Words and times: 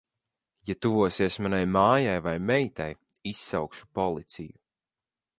Ja 0.69 0.75
tuvosies 0.85 1.35
manai 1.47 1.59
mājai 1.73 2.15
vai 2.27 2.33
meitai, 2.51 2.87
izsaukšu 3.33 3.85
policiju. 3.99 4.57